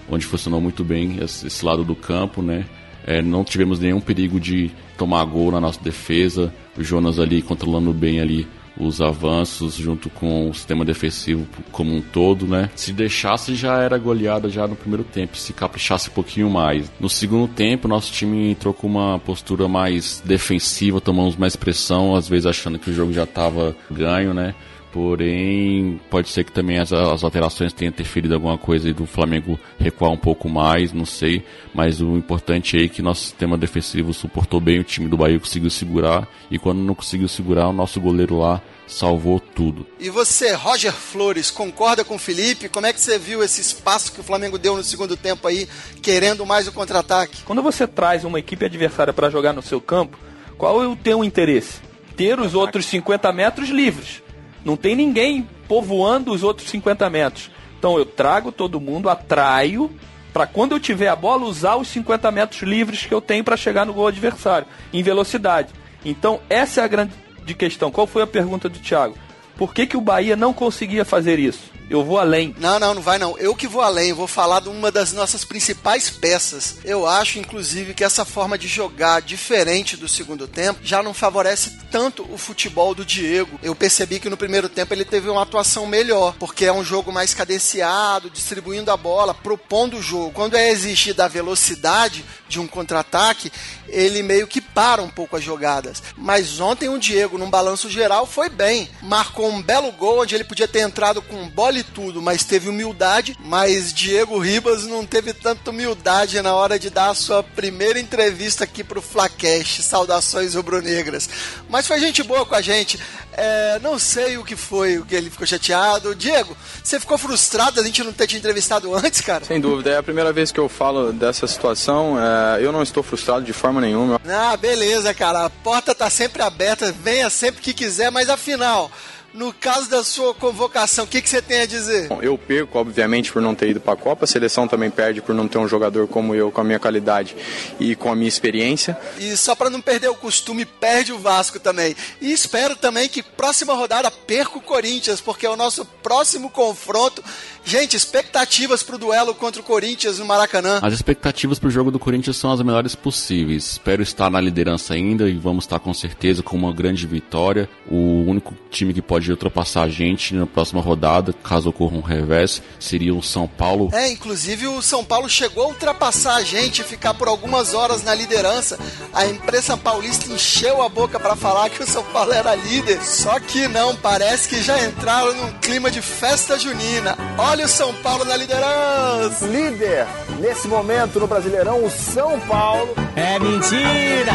onde 0.09 0.27
funcionou 0.27 0.61
muito 0.61 0.85
bem 0.85 1.19
esse 1.23 1.65
lado 1.65 1.85
do 1.85 1.95
campo, 1.95 2.43
né? 2.43 2.65
É, 3.07 3.21
não 3.21 3.45
tivemos 3.45 3.79
nenhum 3.79 4.01
perigo 4.01 4.41
de 4.41 4.71
tomar 4.97 5.25
gol 5.25 5.51
na 5.51 5.61
nossa 5.61 5.81
defesa. 5.81 6.53
O 6.77 6.83
Jonas 6.83 7.19
ali 7.19 7.43
controlando 7.43 7.93
bem 7.93 8.21
ali 8.21 8.47
os 8.79 9.01
avanços 9.01 9.75
junto 9.77 10.11
com 10.11 10.51
o 10.51 10.55
sistema 10.55 10.85
defensivo 10.85 11.47
como 11.71 11.95
um 11.95 12.01
todo, 12.01 12.47
né? 12.47 12.71
Se 12.75 12.93
deixasse 12.93 13.55
já 13.55 13.79
era 13.79 13.97
goleada 13.99 14.49
já 14.49 14.67
no 14.67 14.75
primeiro 14.75 15.05
tempo, 15.05 15.37
se 15.37 15.53
caprichasse 15.53 16.11
um 16.11 16.13
pouquinho 16.13 16.51
mais. 16.51 16.91
No 16.99 17.09
segundo 17.09 17.49
tempo, 17.49 17.89
nosso 17.89 18.13
time 18.13 18.51
entrou 18.51 18.75
com 18.75 18.87
uma 18.87 19.19
postura 19.19 19.69
mais 19.69 20.23
defensiva, 20.25 21.01
tomamos 21.01 21.37
mais 21.37 21.57
pressão, 21.57 22.15
às 22.15 22.29
vezes 22.29 22.47
achando 22.47 22.79
que 22.79 22.91
o 22.91 22.95
jogo 22.95 23.13
já 23.13 23.25
estava 23.25 23.77
ganho, 23.91 24.35
né? 24.35 24.55
Porém, 24.95 26.01
pode 26.09 26.29
ser 26.29 26.45
que 26.45 26.53
também 26.53 26.79
as, 26.79 26.93
as 26.93 27.25
alterações 27.25 27.73
tenham 27.73 27.89
interferido 27.89 28.33
alguma 28.33 28.57
coisa 28.57 28.89
e 28.89 28.93
do 28.93 29.07
Flamengo 29.07 29.59
recuar 29.77 30.13
um 30.13 30.17
pouco 30.17 30.49
mais, 30.49 30.93
não 30.93 31.05
sei. 31.05 31.45
Mas 31.75 32.01
o 32.01 32.17
importante 32.17 32.79
é 32.79 32.87
que 32.87 33.03
nosso 33.03 33.23
sistema 33.23 33.59
defensivo 33.59 34.15
suportou 34.15 34.61
bem, 34.61 34.79
o 34.79 34.85
time 34.85 35.09
do 35.09 35.17
Bahia 35.17 35.41
conseguiu 35.41 35.69
segurar. 35.69 36.29
E 36.49 36.61
quando 36.61 36.79
não 36.79 36.95
conseguiu 36.95 37.27
segurar, 37.27 37.67
o 37.71 37.73
nosso 37.73 38.01
goleiro 38.01 38.39
lá 38.39 38.63
salvou 38.87 39.41
tudo. 39.41 39.85
E 39.99 40.09
você, 40.11 40.53
Roger 40.55 40.93
Flores, 40.93 41.51
concorda 41.51 42.05
com 42.05 42.15
o 42.15 42.19
Felipe? 42.19 42.69
Como 42.69 42.87
é 42.87 42.93
que 42.93 43.01
você 43.01 43.19
viu 43.19 43.43
esse 43.43 43.61
espaço 43.61 44.13
que 44.13 44.21
o 44.21 44.25
Flamengo 44.25 44.61
deu 44.61 44.77
no 44.77 44.85
segundo 44.85 45.17
tempo 45.17 45.49
aí, 45.49 45.69
querendo 46.03 46.47
mais 46.47 46.69
o 46.69 46.73
contra-ataque? 46.73 47.43
Quando 47.43 47.65
você 47.65 47.85
traz 47.85 48.25
uma 48.25 48.39
equipe 48.39 48.65
adversária 48.65 49.13
para 49.13 49.29
jogar 49.29 49.53
no 49.53 49.61
seu 49.61 49.81
campo, 49.81 50.17
qual 50.57 50.81
é 50.81 50.87
o 50.87 50.95
teu 50.95 51.25
interesse? 51.25 51.81
Ter 52.17 52.39
os 52.39 52.55
outros 52.55 52.87
50 52.87 53.33
metros 53.33 53.71
livres. 53.71 54.23
Não 54.65 54.77
tem 54.77 54.97
ninguém 54.97 55.49
povoando 55.69 56.33
os 56.33 56.43
outros 56.43 56.69
50 56.71 57.09
metros. 57.11 57.51
Então 57.79 57.99
eu 57.99 58.07
trago 58.07 58.51
todo 58.51 58.81
mundo, 58.81 59.11
atraio, 59.11 59.91
para 60.33 60.47
quando 60.47 60.73
eu 60.73 60.81
tiver 60.81 61.09
a 61.09 61.17
bola, 61.17 61.45
usar 61.45 61.77
os 61.77 61.89
50 61.89 62.31
metros 62.31 62.63
livres 62.63 63.05
que 63.05 63.13
eu 63.13 63.21
tenho 63.21 63.45
para 63.45 63.57
chegar 63.57 63.85
no 63.85 63.93
gol 63.93 64.09
adversário, 64.09 64.67
em 64.93 65.03
velocidade. 65.03 65.69
Então 66.05 66.41
essa 66.49 66.81
é 66.81 66.85
a 66.85 66.89
grande 66.89 67.13
questão. 67.57 67.91
Qual 67.91 68.07
foi 68.07 68.23
a 68.23 68.27
pergunta 68.27 68.69
do 68.69 68.79
Thiago? 68.79 69.17
Por 69.57 69.73
que, 69.73 69.87
que 69.87 69.97
o 69.97 70.01
Bahia 70.01 70.35
não 70.35 70.53
conseguia 70.53 71.05
fazer 71.05 71.39
isso? 71.39 71.74
Eu 71.89 72.03
vou 72.03 72.19
além. 72.19 72.55
Não, 72.59 72.79
não, 72.79 72.95
não 72.95 73.03
vai 73.03 73.19
não. 73.19 73.37
Eu 73.39 73.55
que 73.55 73.69
vou 73.69 73.83
além. 73.83 74.13
Vou 74.13 74.27
falar 74.27 74.61
de 74.61 74.69
uma 74.69 74.91
das 74.91 75.13
nossas 75.13 75.45
principais 75.45 76.09
peças. 76.09 76.77
Eu 76.85 77.07
acho, 77.07 77.39
inclusive, 77.39 77.95
que 77.95 78.05
essa 78.05 78.25
forma 78.25 78.57
de 78.57 78.67
jogar 78.67 79.21
diferente 79.21 79.97
do 79.97 80.09
segundo 80.09 80.49
tempo 80.49 80.81
já 80.83 81.03
não 81.03 81.13
favorece 81.13 81.79
tanto 81.91 82.27
o 82.33 82.39
futebol 82.39 82.95
do 82.95 83.05
Diego. 83.05 83.59
Eu 83.63 83.75
percebi 83.75 84.19
que 84.19 84.31
no 84.31 84.37
primeiro 84.37 84.69
tempo 84.69 84.95
ele 84.95 85.05
teve 85.05 85.29
uma 85.29 85.43
atuação 85.43 85.87
melhor, 85.87 86.35
porque 86.39 86.65
é 86.65 86.73
um 86.73 86.85
jogo 86.85 87.13
mais 87.13 87.35
cadenciado, 87.35 88.31
distribuindo 88.31 88.91
a 88.91 88.97
bola, 88.97 89.35
propondo 89.35 89.99
o 89.99 90.03
jogo. 90.03 90.33
Quando 90.33 90.57
é 90.57 90.71
exigida 90.71 91.25
a 91.25 91.29
velocidade 91.29 92.25
de 92.49 92.59
um 92.59 92.67
contra-ataque, 92.67 93.53
ele 93.89 94.23
meio 94.23 94.47
que 94.47 94.61
para 94.61 95.03
um 95.03 95.09
pouco 95.09 95.37
as 95.37 95.45
jogadas. 95.45 96.03
Mas 96.17 96.59
ontem 96.61 96.89
o 96.89 96.99
Diego, 96.99 97.39
num 97.39 97.51
balanço 97.51 97.91
geral, 97.91 98.27
foi 98.27 98.49
bem. 98.49 98.89
Marcou 99.03 99.49
um 99.49 99.63
belo 99.63 99.93
gol 99.93 100.23
onde 100.23 100.35
ele 100.35 100.45
podia 100.45 100.67
ter 100.67 100.81
entrado 100.81 101.21
com 101.21 101.49
bola 101.49 101.74
e 101.79 101.85
tudo, 101.85 102.23
mas 102.23 102.45
teve 102.45 102.69
humildade. 102.69 103.37
Mas 103.41 103.93
Diego 103.93 104.39
Ribas 104.39 104.87
não 104.87 105.05
teve 105.05 105.33
tanta 105.33 105.71
humildade 105.71 106.41
na 106.43 106.55
hora 106.55 106.79
de 106.79 106.91
dar 106.91 107.11
a 107.11 107.15
sua 107.15 107.43
primeira 107.43 107.99
entrevista 107.99 108.65
aqui 108.65 108.83
pro 108.83 109.03
Flacash. 109.03 109.81
Saudações 109.83 110.55
rubro-negras. 110.55 111.29
Mas 111.69 111.87
foi 111.87 111.99
gente 111.99 112.23
boa 112.23 112.45
com 112.47 112.55
a 112.55 112.61
gente. 112.61 112.99
É, 113.37 113.79
não 113.83 113.99
sei 113.99 114.37
o 114.37 114.45
que 114.45 114.55
foi, 114.55 114.99
o 114.99 115.05
que 115.05 115.15
ele 115.15 115.31
ficou 115.31 115.47
chateado. 115.47 116.15
Diego, 116.15 116.57
você 116.83 117.01
ficou 117.01 117.19
frustrado 117.19 117.81
a 117.81 117.85
gente 117.85 118.03
não 118.03 118.13
ter 118.13 118.27
te 118.27 118.37
entrevistado 118.37 118.95
antes, 118.95 119.21
cara? 119.21 119.45
Sem 119.45 119.61
dúvida, 119.61 119.91
é 119.91 119.97
a 119.97 120.03
primeira 120.03 120.33
vez 120.33 120.53
que 120.53 120.61
eu 120.61 120.69
falo 120.69 121.13
dessa 121.13 121.47
situação. 121.47 122.17
É, 122.19 122.65
eu 122.65 122.71
não 122.71 122.83
estou 122.83 123.03
frustrado 123.03 123.45
de 123.45 123.53
forma 123.53 123.81
nenhuma. 123.81 124.21
Ah, 124.29 124.57
beleza, 124.57 125.13
cara. 125.13 125.47
A 125.47 125.51
porta 125.51 125.95
tá 125.95 126.09
sempre 126.09 126.43
aberta, 126.43 126.93
venha 126.93 127.29
sempre 127.29 127.61
que 127.61 127.75
quiser, 127.75 128.11
mas 128.11 128.29
afinal, 128.29 128.91
no 129.35 129.53
caso 129.53 129.91
da 129.91 130.05
sua 130.05 130.33
convocação, 130.33 131.05
o 131.05 131.09
que, 131.09 131.21
que 131.21 131.29
você 131.29 131.43
tem 131.43 131.63
a 131.63 131.67
dizer? 131.67 132.07
Bom, 132.07 132.23
eu 132.23 132.39
perco, 132.39 132.79
obviamente, 132.79 133.33
por 133.33 133.43
não 133.43 133.53
ter 133.53 133.71
ido 133.71 133.81
para 133.81 133.95
a 133.95 133.97
Copa. 133.97 134.25
A 134.25 134.29
seleção 134.29 134.69
também 134.69 134.91
perde 134.91 135.21
por 135.21 135.35
não 135.35 135.49
ter 135.49 135.59
um 135.59 135.67
jogador 135.67 136.07
como 136.07 136.37
eu, 136.37 136.53
com 136.53 136.61
a 136.61 136.65
minha 136.65 136.79
qualidade 136.79 137.37
e 137.81 137.97
com 137.97 138.13
a 138.13 138.15
minha 138.15 138.29
experiência. 138.29 138.97
E 139.19 139.37
só 139.37 139.57
para 139.57 139.69
não 139.69 139.81
perder 139.81 140.09
o 140.09 140.15
costume, 140.15 140.65
perde 140.65 141.13
o 141.13 141.19
Vasco 141.19 141.59
também. 141.59 141.97
E 142.21 142.33
espero 142.33 142.77
também 142.77 143.09
que 143.09 143.25
próxima 143.25 143.75
rodada 143.75 144.09
perca 144.09 144.57
o 144.57 144.61
Corinthians, 144.61 145.21
porque 145.21 145.45
é 145.45 145.51
o 145.51 145.57
nosso 145.57 145.85
próximo 145.85 146.49
confronto. 146.49 147.23
Gente, 147.67 147.97
expectativas 147.97 148.83
para 148.83 148.97
o 148.97 148.99
duelo 148.99 149.35
contra 149.35 149.63
o 149.63 149.65
Corinthians 149.65 150.19
no 150.19 150.27
Maracanã. 150.27 150.81
As 150.83 150.93
expectativas 150.93 151.59
para 151.59 151.69
o 151.69 151.71
jogo 151.71 151.91
do 151.91 151.99
Corinthians 151.99 152.37
são 152.37 152.53
as 152.53 152.61
melhores 152.61 152.95
possíveis. 152.95 153.71
Espero 153.71 154.03
estar 154.03 154.29
na 154.29 154.39
liderança 154.39 154.93
ainda 154.93 155.31
e 155.31 155.35
vamos 155.35 155.65
estar 155.65 155.79
com 155.79 155.95
certeza 155.95 156.43
com 156.43 156.57
uma 156.59 156.75
grande 156.75 157.07
vitória. 157.07 157.67
O 157.91 158.25
único 158.27 158.55
time 158.71 158.93
que 158.93 159.01
pode 159.01 159.31
ultrapassar 159.31 159.85
a 159.85 159.89
gente 159.89 160.35
na 160.35 160.47
próxima 160.47 160.83
rodada, 160.83 161.33
caso 161.33 161.71
ocorra 161.71 161.97
um 161.97 162.03
revés, 162.03 162.61
seria 162.79 163.15
o 163.15 163.23
São 163.23 163.49
Paulo. 163.49 163.89
É, 163.95 164.11
inclusive 164.11 164.67
o 164.67 164.83
São 164.83 165.03
Paulo 165.03 165.29
chegou 165.29 165.65
a 165.65 165.69
ultrapassar 165.69 166.37
a 166.37 166.43
gente 166.43 166.83
e 166.83 166.85
ficar 166.85 167.15
por 167.15 167.29
algumas 167.29 167.73
horas 167.73 168.03
na 168.03 168.15
liderança. 168.15 168.79
A 169.11 169.25
imprensa 169.25 169.75
paulista 169.75 170.31
encheu 170.31 170.83
a 170.83 170.89
boca 170.91 171.19
para 171.19 171.35
falar 171.35 171.71
que 171.71 171.83
o 171.83 171.87
São 171.87 172.05
Paulo 172.05 172.35
era 172.35 172.55
líder. 172.55 173.03
Só 173.03 173.41
que 173.41 173.67
não, 173.69 173.97
parece 173.97 174.51
que 174.51 174.63
já 174.63 174.85
entraram 174.85 175.33
num 175.35 175.53
clima 175.61 175.91
de 175.91 176.03
festa 176.03 176.59
junina. 176.59 177.17
Olha 177.39 177.54
o 177.63 177.69
São 177.69 177.95
Paulo 177.95 178.25
na 178.25 178.37
liderança. 178.37 179.47
Líder 179.47 180.07
nesse 180.41 180.67
momento 180.67 181.21
no 181.21 181.27
Brasileirão, 181.27 181.85
o 181.85 181.91
São 181.91 182.41
Paulo. 182.41 182.95
É 183.15 183.39
mentira! 183.39 184.33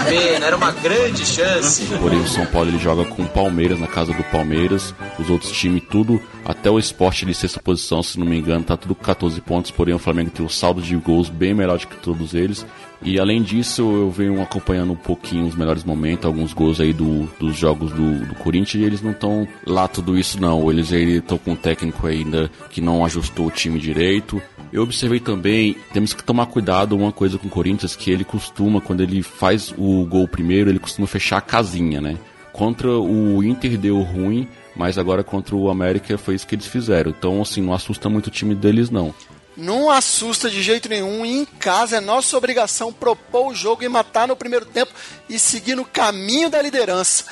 Pena, 0.10 0.46
era 0.46 0.56
uma 0.56 0.72
grande 0.72 1.26
chance. 1.26 1.86
Porém, 2.00 2.20
o 2.20 2.28
São 2.28 2.46
Paulo 2.46 2.70
ele 2.70 2.80
joga 2.80 3.04
com 3.06 3.24
o 3.24 3.28
Palmeiras 3.28 3.80
na 3.80 3.88
casa 3.88 4.14
do 4.14 4.24
Palmeiras. 4.26 4.94
Os 5.20 5.30
outros 5.30 5.52
times, 5.52 5.84
tudo, 5.90 6.22
até 6.46 6.70
o 6.70 6.80
esporte 6.80 7.26
de 7.26 7.34
sexta 7.34 7.62
posição, 7.62 8.02
se 8.02 8.20
não 8.20 8.26
me 8.26 8.38
engano, 8.38 8.64
tá 8.64 8.78
tudo 8.78 8.96
com 8.96 9.04
14 9.04 9.40
pontos. 9.42 9.72
Porém, 9.72 9.94
o 9.94 10.00
Flamengo 10.00 10.32
tem 10.32 10.46
um 10.46 10.50
saldo 10.50 10.82
de 10.82 10.96
gols 10.96 11.30
bem 11.30 11.54
melhor 11.54 11.78
do 11.78 11.88
que 11.88 11.98
todos 11.98 12.34
eles. 12.34 12.66
E 13.02 13.20
além 13.20 13.44
disso, 13.44 13.82
eu 13.82 14.10
venho 14.10 14.42
acompanhando 14.42 14.94
um 14.94 14.98
pouquinho 14.98 15.46
os 15.46 15.56
melhores 15.56 15.84
momentos, 15.84 16.26
alguns 16.26 16.52
gols 16.54 16.80
aí 16.80 16.94
do, 16.94 17.30
dos 17.40 17.56
jogos 17.56 17.92
do, 17.92 18.26
do 18.26 18.36
Corinthians, 18.36 18.82
e 18.82 18.86
eles 18.86 19.02
não 19.02 19.12
estão 19.12 19.48
lá 19.66 19.88
tudo 19.88 20.18
isso 20.18 20.42
não. 20.42 20.72
Eles 20.72 20.92
estão 20.92 21.38
com 21.38 21.52
um 21.52 21.56
técnico 21.56 22.08
ainda 22.08 22.50
que 22.70 22.82
não 22.82 23.06
ajustou 23.06 23.48
o 23.48 23.52
time 23.52 23.80
direito. 23.80 24.42
Eu 24.72 24.84
observei 24.84 25.20
também, 25.20 25.76
temos 25.94 26.14
que 26.14 26.24
tomar 26.24 26.48
cuidado 26.48 26.96
uma 26.96 27.12
coisa 27.12 27.38
com 27.38 27.48
o 27.48 27.52
Corinthians, 27.52 27.96
que 27.96 28.12
ele 28.12 28.24
costuma, 28.24 28.82
quando 28.82 29.02
ele 29.02 29.24
faz 29.24 29.74
o 29.78 30.06
gol 30.06 30.28
primeiro, 30.28 30.70
ele 30.70 30.80
costuma 30.80 31.08
fechar 31.08 31.38
a 31.38 31.42
casinha, 31.42 32.02
né? 32.02 32.18
Contra 32.52 32.90
o 32.90 33.44
Inter 33.44 33.78
deu 33.78 34.02
ruim, 34.02 34.48
mas 34.76 34.98
agora 34.98 35.24
contra 35.24 35.56
o 35.56 35.70
América 35.70 36.18
foi 36.18 36.36
isso 36.36 36.48
que 36.48 36.56
eles 36.56 36.68
fizeram. 36.68 37.12
Então, 37.12 37.42
assim, 37.42 37.62
não 37.62 37.74
assusta 37.74 38.10
muito 38.10 38.28
o 38.28 38.32
time 38.32 38.56
deles, 38.56 38.90
não. 38.90 39.14
Não 39.56 39.90
assusta 39.90 40.50
de 40.50 40.62
jeito 40.62 40.88
nenhum. 40.88 41.26
Em 41.26 41.44
casa 41.44 41.98
é 41.98 42.00
nossa 42.00 42.38
obrigação 42.38 42.94
propor 42.94 43.48
o 43.48 43.56
jogo 43.56 43.84
e 43.84 43.90
matar 43.90 44.28
no 44.28 44.36
primeiro 44.36 44.66
tempo 44.66 44.92
e 45.28 45.40
seguir 45.40 45.76
no 45.76 45.84
caminho 45.84 46.50
da 46.50 46.62
liderança. 46.62 47.26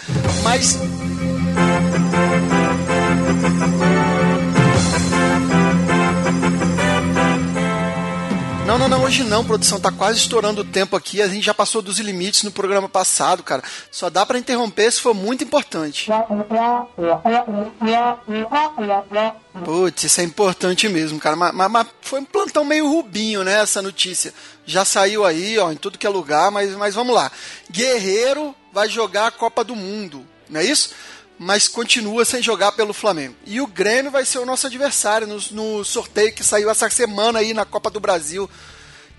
Mas. 0.43 0.75
Não, 8.75 8.89
não, 8.89 8.89
não, 8.89 9.05
hoje 9.05 9.23
não, 9.23 9.41
produção. 9.41 9.79
Tá 9.79 9.89
quase 9.89 10.19
estourando 10.19 10.59
o 10.59 10.65
tempo 10.65 10.97
aqui. 10.97 11.21
A 11.21 11.29
gente 11.29 11.45
já 11.45 11.53
passou 11.53 11.81
dos 11.81 11.97
limites 11.97 12.43
no 12.43 12.51
programa 12.51 12.89
passado, 12.89 13.41
cara. 13.41 13.63
Só 13.89 14.09
dá 14.09 14.25
para 14.25 14.37
interromper 14.37 14.91
se 14.91 14.99
for 14.99 15.13
muito 15.13 15.45
importante. 15.45 16.09
Putz, 19.63 20.03
isso 20.03 20.19
é 20.19 20.25
importante 20.25 20.89
mesmo, 20.89 21.17
cara. 21.19 21.37
Mas, 21.37 21.71
mas, 21.71 21.87
foi 22.01 22.19
um 22.19 22.25
plantão 22.25 22.65
meio 22.65 22.89
rubinho, 22.89 23.45
né? 23.45 23.61
Essa 23.61 23.81
notícia. 23.81 24.33
Já 24.65 24.83
saiu 24.83 25.23
aí, 25.23 25.57
ó, 25.57 25.71
em 25.71 25.77
tudo 25.77 25.97
que 25.97 26.05
é 26.05 26.09
lugar, 26.09 26.51
mas, 26.51 26.75
mas 26.75 26.93
vamos 26.93 27.15
lá. 27.15 27.31
Guerreiro 27.71 28.53
vai 28.73 28.89
jogar 28.89 29.27
a 29.27 29.31
Copa 29.31 29.63
do 29.63 29.73
Mundo, 29.73 30.25
não 30.49 30.59
é 30.59 30.65
isso? 30.65 30.89
Mas 31.37 31.67
continua 31.67 32.23
sem 32.23 32.41
jogar 32.41 32.71
pelo 32.71 32.93
Flamengo. 32.93 33.35
E 33.45 33.59
o 33.59 33.67
Grêmio 33.67 34.11
vai 34.11 34.23
ser 34.25 34.39
o 34.39 34.45
nosso 34.45 34.67
adversário 34.67 35.27
no, 35.27 35.37
no 35.51 35.83
sorteio 35.83 36.33
que 36.33 36.43
saiu 36.43 36.69
essa 36.69 36.89
semana 36.89 37.39
aí 37.39 37.53
na 37.53 37.65
Copa 37.65 37.89
do 37.89 37.99
Brasil. 37.99 38.49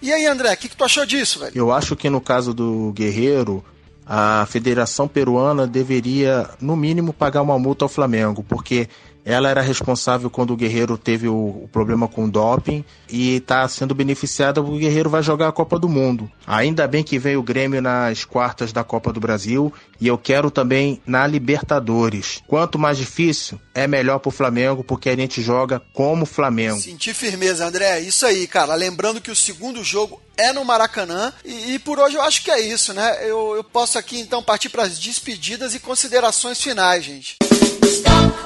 E 0.00 0.12
aí, 0.12 0.26
André, 0.26 0.52
o 0.52 0.56
que, 0.56 0.68
que 0.68 0.76
tu 0.76 0.84
achou 0.84 1.04
disso, 1.04 1.40
velho? 1.40 1.52
Eu 1.54 1.72
acho 1.72 1.94
que 1.96 2.08
no 2.08 2.20
caso 2.20 2.54
do 2.54 2.92
Guerreiro, 2.94 3.64
a 4.06 4.46
Federação 4.46 5.08
Peruana 5.08 5.66
deveria, 5.66 6.48
no 6.60 6.76
mínimo, 6.76 7.12
pagar 7.12 7.42
uma 7.42 7.58
multa 7.58 7.84
ao 7.84 7.88
Flamengo, 7.88 8.44
porque 8.48 8.88
ela 9.26 9.50
era 9.50 9.60
responsável 9.60 10.30
quando 10.30 10.52
o 10.52 10.56
Guerreiro 10.56 10.96
teve 10.96 11.26
o, 11.26 11.34
o 11.64 11.68
problema 11.72 12.06
com 12.06 12.26
o 12.26 12.30
doping 12.30 12.84
e 13.10 13.34
está 13.36 13.66
sendo 13.66 13.92
beneficiada 13.92 14.62
porque 14.62 14.76
o 14.76 14.80
Guerreiro 14.80 15.10
vai 15.10 15.20
jogar 15.20 15.48
a 15.48 15.52
Copa 15.52 15.80
do 15.80 15.88
Mundo. 15.88 16.30
Ainda 16.46 16.86
bem 16.86 17.02
que 17.02 17.18
veio 17.18 17.40
o 17.40 17.42
Grêmio 17.42 17.82
nas 17.82 18.24
quartas 18.24 18.72
da 18.72 18.84
Copa 18.84 19.12
do 19.12 19.18
Brasil 19.18 19.74
e 20.00 20.06
eu 20.06 20.16
quero 20.16 20.48
também 20.48 21.02
na 21.04 21.26
Libertadores. 21.26 22.40
Quanto 22.46 22.78
mais 22.78 22.96
difícil, 22.98 23.60
é 23.74 23.88
melhor 23.88 24.20
pro 24.20 24.30
Flamengo 24.30 24.84
porque 24.84 25.10
a 25.10 25.16
gente 25.16 25.42
joga 25.42 25.82
como 25.92 26.24
Flamengo. 26.24 26.80
Senti 26.80 27.12
firmeza, 27.12 27.66
André. 27.66 27.98
Isso 28.00 28.24
aí, 28.24 28.46
cara. 28.46 28.76
Lembrando 28.76 29.20
que 29.20 29.30
o 29.30 29.36
segundo 29.36 29.82
jogo 29.82 30.22
é 30.36 30.52
no 30.52 30.64
Maracanã. 30.64 31.32
E, 31.44 31.74
e, 31.74 31.78
por 31.80 31.98
hoje 31.98 32.14
eu 32.14 32.22
acho 32.22 32.44
que 32.44 32.50
é 32.50 32.60
isso, 32.60 32.92
né? 32.92 33.18
Eu, 33.22 33.56
eu 33.56 33.64
posso 33.64 33.98
aqui 33.98 34.20
então 34.20 34.40
partir 34.40 34.68
para 34.68 34.84
as 34.84 34.98
despedidas 35.00 35.74
e 35.74 35.80
considerações 35.80 36.62
finais, 36.62 37.04
gente. 37.04 37.36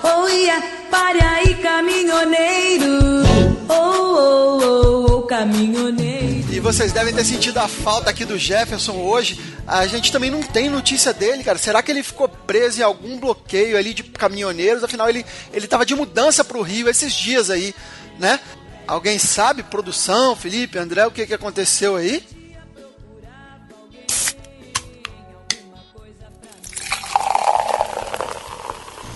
Oh 0.03 0.21
caminhoneiro. 1.63 2.99
Oh, 3.69 5.07
oh, 5.19 5.23
caminhoneiro. 5.23 6.53
E 6.53 6.61
vocês 6.61 6.93
devem 6.93 7.15
ter 7.15 7.25
sentido 7.25 7.59
a 7.59 7.69
falta 7.69 8.11
aqui 8.11 8.25
do 8.25 8.39
Jefferson 8.39 8.97
hoje. 8.97 9.41
A 9.67 9.87
gente 9.87 10.11
também 10.13 10.31
não 10.31 10.43
tem 10.43 10.69
notícia 10.69 11.13
dele, 11.13 11.45
cara. 11.45 11.59
Será 11.59 11.83
que 11.83 11.91
ele 11.91 12.03
ficou 12.03 12.29
preso 12.29 12.81
em 12.81 12.85
algum 12.85 13.19
bloqueio 13.19 13.77
ali 13.77 13.95
de 13.95 14.03
caminhoneiros? 14.03 14.85
Afinal, 14.85 15.09
ele, 15.09 15.25
ele 15.53 15.67
tava 15.67 15.87
de 15.87 15.95
mudança 15.95 16.45
pro 16.45 16.63
Rio 16.63 16.89
esses 16.89 17.13
dias 17.13 17.51
aí, 17.51 17.75
né? 18.19 18.41
Alguém 18.87 19.19
sabe, 19.19 19.63
produção, 19.63 20.35
Felipe, 20.35 20.79
André, 20.79 21.07
o 21.07 21.11
que, 21.11 21.27
que 21.27 21.35
aconteceu 21.35 21.97
aí? 21.97 22.25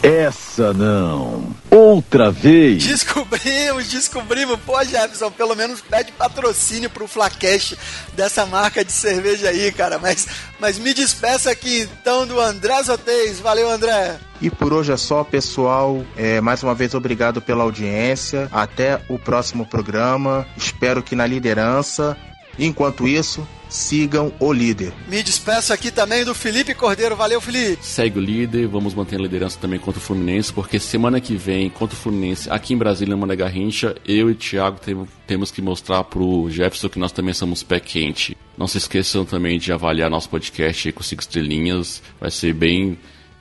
Essa 0.05 0.75
não. 0.75 1.57
Outra 1.71 2.31
vez. 2.31 2.85
Descobrimos, 2.85 3.89
descobrimos. 3.89 4.61
Pô, 4.61 4.79
Jefferson, 4.85 5.31
pelo 5.31 5.57
menos 5.57 5.81
pede 5.81 6.13
patrocínio 6.13 6.91
pro 6.91 7.09
Flacast 7.09 7.79
dessa 8.13 8.45
marca 8.45 8.85
de 8.85 8.93
cerveja 8.93 9.49
aí, 9.49 9.73
cara. 9.73 9.99
Mas, 9.99 10.27
mas 10.61 10.79
me 10.79 10.93
despeça 10.93 11.51
aqui 11.51 11.89
então 12.01 12.27
do 12.27 12.39
André 12.39 12.83
Zotez. 12.83 13.41
Valeu, 13.41 13.71
André. 13.71 14.19
E 14.43 14.51
por 14.51 14.75
hoje 14.75 14.93
é 14.93 14.97
só, 14.99 15.25
pessoal. 15.25 16.05
É, 16.19 16.39
mais 16.39 16.63
uma 16.63 16.75
vez, 16.75 16.93
obrigado 16.93 17.41
pela 17.41 17.65
audiência. 17.65 18.47
Até 18.53 19.01
o 19.09 19.19
próximo 19.19 19.65
programa. 19.65 20.47
Espero 20.55 21.03
que 21.03 21.17
na 21.17 21.27
liderança. 21.27 22.15
Enquanto 22.59 23.09
isso, 23.09 23.47
sigam 23.69 24.33
o 24.39 24.53
líder. 24.53 24.93
Me 25.09 25.23
despeço 25.23 25.73
aqui 25.73 25.91
também 25.91 26.25
do 26.25 26.35
Felipe 26.35 26.75
Cordeiro. 26.75 27.17
Valeu, 27.17 27.41
Felipe. 27.41 27.85
Segue 27.85 28.19
o 28.19 28.23
líder, 28.23 28.69
vamos 28.69 28.95
manter 28.95 29.17
a 29.17 29.23
liderança 29.23 29.59
também 29.61 29.79
contra 29.79 29.99
o 29.99 30.03
Fluminense, 30.03 30.53
porque 30.53 30.79
semana 30.79 31.21
que 31.21 31.35
vem, 31.35 31.69
contra 31.69 31.97
o 31.97 31.99
Fluminense, 31.99 32.49
aqui 32.49 32.75
em 32.75 32.79
Brasília, 32.79 33.17
Mané 33.17 33.37
Garrincha, 33.37 33.97
eu 34.07 34.29
e 34.29 34.33
o 34.33 34.37
Thiago 34.37 34.79
temos 35.27 35.51
que 35.51 35.61
mostrar 35.61 36.05
pro 36.05 36.49
Jefferson 36.49 36.89
que 36.89 36.99
nós 36.99 37.13
também 37.13 37.35
somos 37.35 37.63
pé 37.63 37.81
quente. 37.81 38.37
Não 38.57 38.69
se 38.69 38.79
esqueçam 38.79 39.25
também 39.25 39.59
de 39.59 39.73
avaliar 39.73 40.09
nosso 40.09 40.29
podcast 40.29 40.89
aí 40.89 40.93
com 40.93 41.03
cinco 41.03 41.23
estrelinhas. 41.23 42.03
Vai 42.21 42.31
ser 42.31 42.53
bem 42.55 42.97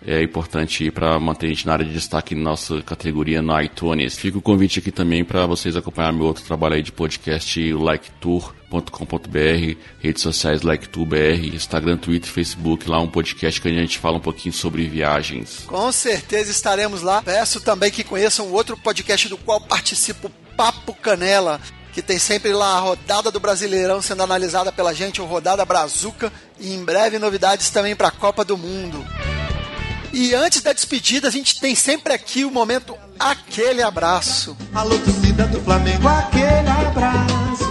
é 0.06 0.22
importante 0.22 0.90
para 0.92 1.20
manter 1.20 1.48
a 1.48 1.50
gente 1.50 1.66
na 1.66 1.74
área 1.74 1.86
de 1.86 1.94
destaque 1.94 2.36
na 2.36 2.42
nossa 2.42 2.82
categoria 2.82 3.42
no 3.42 3.60
iTunes. 3.62 4.18
Fica 4.18 4.38
o 4.38 4.42
convite 4.42 4.80
aqui 4.80 4.92
também 4.92 5.24
para 5.24 5.46
vocês 5.46 5.76
acompanhar 5.76 6.12
meu 6.12 6.26
outro 6.26 6.44
trabalho 6.44 6.76
aí 6.76 6.82
de 6.82 6.92
podcast, 6.92 7.74
o 7.74 7.84
liketour.com.br, 7.84 9.78
redes 10.00 10.22
sociais 10.22 10.62
LikeTourBR, 10.62 11.56
Instagram, 11.56 11.98
Twitter, 11.98 12.30
Facebook, 12.30 12.90
lá 12.90 13.00
um 13.00 13.08
podcast 13.08 13.62
que 13.62 13.68
a 13.68 13.72
gente 13.72 13.98
fala 13.98 14.18
um 14.18 14.22
pouquinho 14.22 14.54
sobre 14.54 14.88
viagens. 14.88 15.64
Com 15.68 15.92
certeza 15.92 16.52
estaremos 16.52 17.02
lá. 17.02 17.22
Peço 17.22 17.62
também 17.62 17.92
que 17.92 18.04
conheçam 18.04 18.52
outro 18.52 18.78
podcast 18.78 19.30
do 19.30 19.38
qual 19.38 19.62
participo, 19.62 20.30
Papo 20.58 20.94
Canela 20.94 21.60
que 21.94 22.02
tem 22.02 22.18
sempre 22.18 22.52
lá 22.52 22.76
a 22.76 22.80
rodada 22.80 23.30
do 23.30 23.40
Brasileirão 23.40 24.02
sendo 24.02 24.24
analisada 24.24 24.72
pela 24.72 24.96
gente, 24.96 25.22
o 25.22 25.26
Rodada 25.26 25.64
Brazuca, 25.64 26.34
e 26.60 26.74
em 26.74 26.84
breve 26.84 27.20
novidades 27.20 27.70
também 27.70 27.96
para 27.96 28.08
a 28.08 28.12
Copa 28.12 28.44
do 28.44 28.58
Mundo. 28.58 29.06
E 30.14 30.36
antes 30.36 30.62
da 30.62 30.72
despedida, 30.72 31.28
a 31.28 31.32
gente 31.32 31.60
tem 31.60 31.74
sempre 31.74 32.14
aqui 32.14 32.46
o 32.46 32.52
momento 32.52 32.96
aquele 33.20 33.82
abraço. 33.82 34.56
Alô, 34.72 34.96
torcida 35.00 35.48
do 35.48 35.60
Flamengo, 35.62 36.08
aquele 36.08 36.70
abraço. 36.70 37.63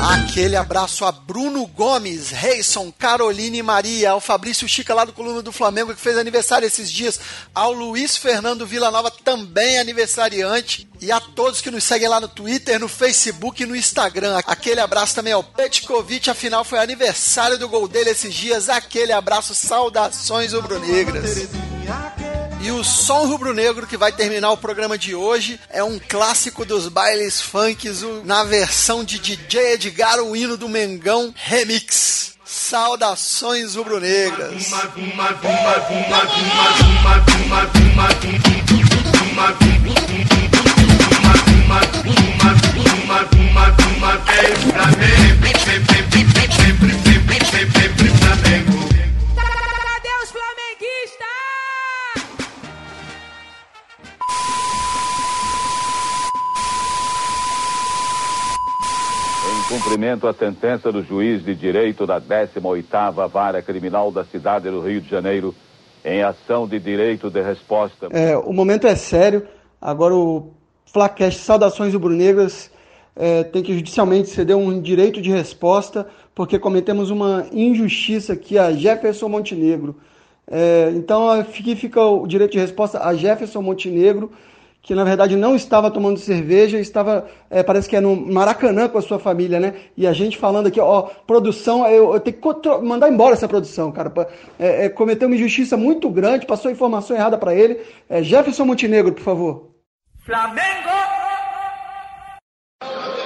Aquele 0.00 0.54
abraço 0.54 1.04
a 1.04 1.10
Bruno 1.10 1.66
Gomes, 1.66 2.30
Reison, 2.30 2.92
Caroline 2.96 3.60
Maria, 3.64 4.12
ao 4.12 4.20
Fabrício 4.20 4.68
Chica 4.68 4.94
lá 4.94 5.04
do 5.04 5.12
Coluna 5.12 5.42
do 5.42 5.50
Flamengo 5.50 5.92
que 5.92 6.00
fez 6.00 6.16
aniversário 6.16 6.66
esses 6.66 6.90
dias, 6.90 7.18
ao 7.52 7.72
Luiz 7.72 8.16
Fernando 8.16 8.64
Villanova, 8.64 9.10
também 9.10 9.78
aniversariante, 9.78 10.88
e 11.00 11.10
a 11.10 11.18
todos 11.18 11.60
que 11.60 11.70
nos 11.70 11.82
seguem 11.82 12.08
lá 12.08 12.20
no 12.20 12.28
Twitter, 12.28 12.78
no 12.78 12.86
Facebook 12.86 13.60
e 13.62 13.66
no 13.66 13.74
Instagram. 13.74 14.38
Aquele 14.46 14.80
abraço 14.80 15.16
também 15.16 15.32
ao 15.32 15.42
Petkovic, 15.42 16.30
afinal 16.30 16.64
foi 16.64 16.78
aniversário 16.78 17.58
do 17.58 17.68
gol 17.68 17.88
dele 17.88 18.10
esses 18.10 18.32
dias. 18.32 18.68
Aquele 18.68 19.12
abraço, 19.12 19.52
saudações 19.52 20.52
rubro-negras. 20.52 21.48
E 22.60 22.72
o 22.72 22.82
som 22.82 23.26
rubro-negro 23.26 23.86
que 23.86 23.96
vai 23.96 24.10
terminar 24.10 24.50
o 24.50 24.56
programa 24.56 24.98
de 24.98 25.14
hoje 25.14 25.60
é 25.70 25.82
um 25.82 25.98
clássico 25.98 26.64
dos 26.64 26.88
bailes 26.88 27.40
funks 27.40 28.02
na 28.24 28.42
versão 28.42 29.04
de 29.04 29.18
DJ 29.18 29.74
Edgar, 29.74 30.18
o 30.20 30.34
hino 30.34 30.56
do 30.56 30.68
Mengão 30.68 31.32
Remix. 31.36 32.34
Saudações 32.44 33.76
rubro-negras. 33.76 34.70
Cadê 44.72 45.18
cumprimento 59.68 60.26
à 60.26 60.32
sentença 60.32 60.90
do 60.90 61.02
juiz 61.02 61.44
de 61.44 61.54
direito 61.54 62.06
da 62.06 62.18
18ª 62.18 63.28
Vara 63.28 63.60
Criminal 63.60 64.10
da 64.10 64.24
cidade 64.24 64.70
do 64.70 64.80
Rio 64.80 65.02
de 65.02 65.10
Janeiro, 65.10 65.54
em 66.02 66.22
ação 66.22 66.66
de 66.66 66.80
direito 66.80 67.30
de 67.30 67.42
resposta. 67.42 68.08
É, 68.10 68.34
o 68.36 68.52
momento 68.52 68.86
é 68.86 68.96
sério. 68.96 69.46
Agora 69.78 70.14
o 70.14 70.54
Flacast 70.86 71.40
Saudações 71.40 71.92
Rubro-Negras 71.92 72.70
é, 73.14 73.44
tem 73.44 73.62
que 73.62 73.74
judicialmente 73.74 74.30
ceder 74.30 74.56
um 74.56 74.80
direito 74.80 75.20
de 75.20 75.30
resposta 75.30 76.06
porque 76.34 76.58
cometemos 76.58 77.10
uma 77.10 77.46
injustiça 77.52 78.32
aqui 78.32 78.56
a 78.56 78.72
Jefferson 78.72 79.28
Montenegro. 79.28 79.96
É, 80.50 80.90
então 80.94 81.28
aqui 81.28 81.76
fica 81.76 82.02
o 82.02 82.26
direito 82.26 82.52
de 82.52 82.58
resposta 82.58 83.04
a 83.04 83.14
Jefferson 83.14 83.60
Montenegro, 83.60 84.32
que 84.82 84.94
na 84.94 85.04
verdade 85.04 85.36
não 85.36 85.54
estava 85.54 85.90
tomando 85.90 86.18
cerveja, 86.18 86.78
estava, 86.78 87.28
é, 87.50 87.62
parece 87.62 87.88
que 87.88 87.96
é 87.96 88.00
no 88.00 88.16
Maracanã 88.16 88.88
com 88.88 88.98
a 88.98 89.02
sua 89.02 89.18
família, 89.18 89.60
né? 89.60 89.74
E 89.96 90.06
a 90.06 90.12
gente 90.12 90.38
falando 90.38 90.68
aqui, 90.68 90.80
ó, 90.80 91.02
produção, 91.02 91.86
eu, 91.86 92.14
eu 92.14 92.20
tenho 92.20 92.36
que 92.36 92.68
mandar 92.82 93.10
embora 93.10 93.34
essa 93.34 93.48
produção, 93.48 93.92
cara. 93.92 94.12
É, 94.58 94.86
é, 94.86 94.88
cometeu 94.88 95.28
uma 95.28 95.36
injustiça 95.36 95.76
muito 95.76 96.08
grande, 96.08 96.46
passou 96.46 96.70
informação 96.70 97.14
errada 97.16 97.36
para 97.36 97.54
ele. 97.54 97.80
É, 98.08 98.22
Jefferson 98.22 98.64
Montenegro, 98.64 99.12
por 99.12 99.22
favor. 99.22 99.70
Flamengo! 100.24 100.88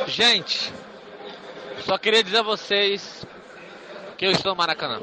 Gente, 0.06 0.73
só 1.85 1.97
queria 1.97 2.23
dizer 2.25 2.38
a 2.38 2.42
vocês 2.42 3.26
que 4.18 4.26
eu 4.26 4.32
estou 4.32 4.52
no 4.52 4.59
Maracanã. 4.59 5.00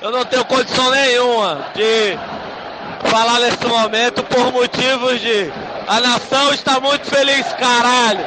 Eu 0.00 0.10
não 0.10 0.24
tenho 0.24 0.44
condição 0.44 0.90
nenhuma 0.90 1.72
de 1.74 2.16
falar 3.10 3.40
nesse 3.40 3.66
momento 3.66 4.22
por 4.24 4.52
motivos 4.52 5.20
de 5.20 5.50
a 5.86 6.00
nação 6.00 6.52
está 6.52 6.80
muito 6.80 7.06
feliz, 7.06 7.52
caralho. 7.54 8.24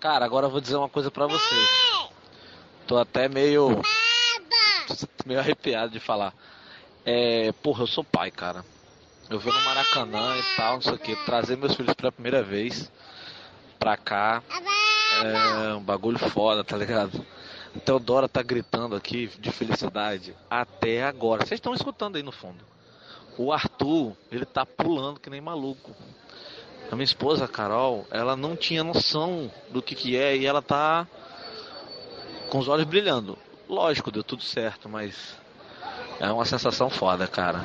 Cara, 0.00 0.24
agora 0.24 0.46
eu 0.46 0.50
vou 0.50 0.60
dizer 0.60 0.76
uma 0.76 0.88
coisa 0.88 1.10
pra 1.10 1.26
vocês. 1.26 1.68
Tô 2.86 2.98
até 2.98 3.28
meio 3.28 3.80
meio 5.24 5.40
arrepiado 5.40 5.92
de 5.92 6.00
falar. 6.00 6.34
É, 7.04 7.52
porra, 7.62 7.82
eu 7.82 7.86
sou 7.86 8.04
pai, 8.04 8.30
cara. 8.30 8.64
Eu 9.30 9.40
vou 9.40 9.52
no 9.52 9.60
Maracanã 9.62 10.36
e 10.36 10.56
tal, 10.56 10.74
não 10.74 10.82
sei 10.82 10.92
o 10.92 10.98
que, 10.98 11.16
trazer 11.24 11.56
meus 11.56 11.74
filhos 11.74 11.94
pela 11.94 12.12
primeira 12.12 12.42
vez 12.42 12.90
pra 13.78 13.96
cá. 13.96 14.42
É 15.22 15.74
um 15.74 15.80
bagulho 15.80 16.18
foda, 16.18 16.62
tá 16.62 16.76
ligado? 16.76 17.24
Teodora 17.84 18.28
tá 18.28 18.42
gritando 18.42 18.94
aqui 18.94 19.26
de 19.38 19.50
felicidade 19.50 20.34
até 20.50 21.04
agora. 21.04 21.44
Vocês 21.44 21.58
estão 21.58 21.74
escutando 21.74 22.16
aí 22.16 22.22
no 22.22 22.32
fundo. 22.32 22.73
O 23.36 23.52
Arthur, 23.52 24.12
ele 24.30 24.44
tá 24.44 24.64
pulando 24.64 25.18
que 25.18 25.28
nem 25.28 25.40
maluco. 25.40 25.94
A 26.90 26.94
minha 26.94 27.04
esposa, 27.04 27.46
a 27.46 27.48
Carol, 27.48 28.06
ela 28.10 28.36
não 28.36 28.54
tinha 28.54 28.84
noção 28.84 29.50
do 29.70 29.82
que 29.82 29.94
que 29.94 30.16
é 30.16 30.36
e 30.36 30.46
ela 30.46 30.62
tá 30.62 31.06
com 32.50 32.58
os 32.58 32.68
olhos 32.68 32.84
brilhando. 32.84 33.36
Lógico, 33.68 34.10
deu 34.12 34.22
tudo 34.22 34.42
certo, 34.42 34.88
mas 34.88 35.34
é 36.20 36.30
uma 36.30 36.44
sensação 36.44 36.88
foda, 36.88 37.26
cara. 37.26 37.64